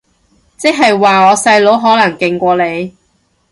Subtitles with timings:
[0.57, 2.95] 即係話我細佬可能勁過你